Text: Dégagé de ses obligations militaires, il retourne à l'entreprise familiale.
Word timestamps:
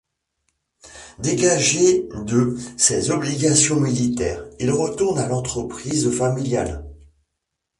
Dégagé 1.19 2.07
de 2.25 2.57
ses 2.75 3.11
obligations 3.11 3.79
militaires, 3.79 4.43
il 4.57 4.71
retourne 4.71 5.19
à 5.19 5.27
l'entreprise 5.27 6.09
familiale. 6.09 6.83